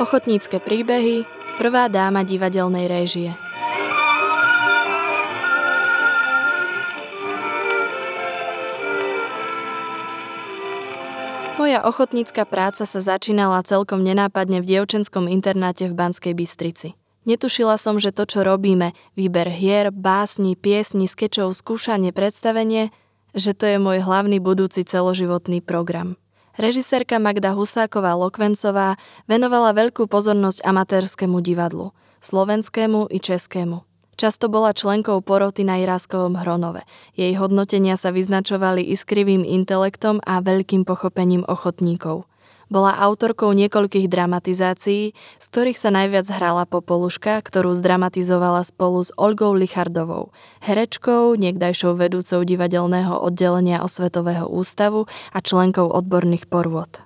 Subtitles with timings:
[0.00, 1.28] Ochotnícke príbehy,
[1.60, 3.36] prvá dáma divadelnej réžie.
[11.60, 16.96] Moja ochotnícka práca sa začínala celkom nenápadne v dievčenskom internáte v Banskej Bystrici.
[17.24, 22.92] Netušila som, že to, čo robíme, výber hier, básni, piesni, skečov, skúšanie, predstavenie,
[23.32, 26.20] že to je môj hlavný budúci celoživotný program.
[26.54, 33.82] Režisérka Magda Husáková Lokvencová venovala veľkú pozornosť amatérskému divadlu, slovenskému i českému.
[34.14, 36.86] Často bola členkou poroty na Iráskovom Hronove.
[37.18, 42.28] Jej hodnotenia sa vyznačovali iskrivým intelektom a veľkým pochopením ochotníkov–
[42.72, 49.52] bola autorkou niekoľkých dramatizácií, z ktorých sa najviac hrala Popoluška, ktorú zdramatizovala spolu s Olgou
[49.56, 50.32] Lichardovou,
[50.64, 57.04] herečkou, niekdajšou vedúcou divadelného oddelenia Osvetového ústavu a členkou odborných porvod.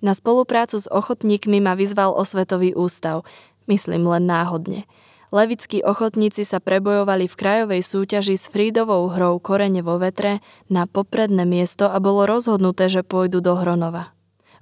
[0.00, 3.20] Na spoluprácu s ochotníkmi ma vyzval Osvetový ústav,
[3.68, 4.88] myslím len náhodne.
[5.30, 11.46] Levickí ochotníci sa prebojovali v krajovej súťaži s Frídovou hrou Korene vo vetre na popredné
[11.46, 14.10] miesto a bolo rozhodnuté, že pôjdu do Hronova.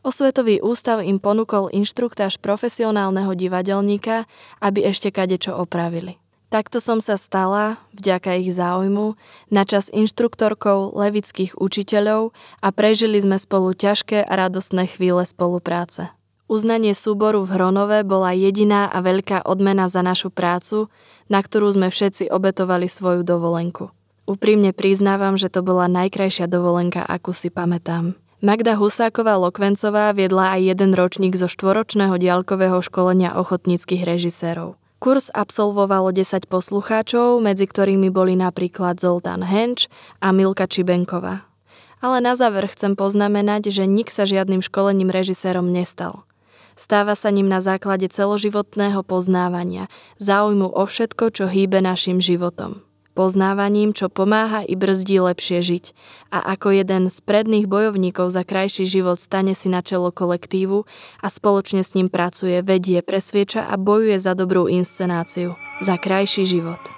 [0.06, 4.30] Osvetový ústav im ponúkol inštruktáž profesionálneho divadelníka,
[4.62, 6.22] aby ešte kadečo opravili.
[6.48, 9.20] Takto som sa stala, vďaka ich záujmu,
[9.52, 12.32] načas inštruktorkou levických učiteľov
[12.64, 16.08] a prežili sme spolu ťažké a radostné chvíle spolupráce.
[16.48, 20.88] Uznanie súboru v Hronove bola jediná a veľká odmena za našu prácu,
[21.28, 23.92] na ktorú sme všetci obetovali svoju dovolenku.
[24.24, 28.16] Úprimne priznávam, že to bola najkrajšia dovolenka, akú si pamätám.
[28.39, 34.78] Magda Husáková Lokvencová viedla aj jeden ročník zo štvoročného diaľkového školenia ochotníckých režisérov.
[35.03, 39.91] Kurs absolvovalo 10 poslucháčov, medzi ktorými boli napríklad Zoltán Henč
[40.22, 41.50] a Milka Čibenková.
[41.98, 46.23] Ale na záver chcem poznamenať, že nik sa žiadnym školením režisérom nestal.
[46.79, 49.91] Stáva sa ním na základe celoživotného poznávania,
[50.23, 52.86] záujmu o všetko, čo hýbe našim životom
[53.18, 55.84] poznávaním, čo pomáha i brzdí lepšie žiť.
[56.30, 60.86] A ako jeden z predných bojovníkov za krajší život stane si na čelo kolektívu
[61.18, 65.58] a spoločne s ním pracuje, vedie, presvieča a bojuje za dobrú inscenáciu.
[65.83, 66.98] Za krajší život.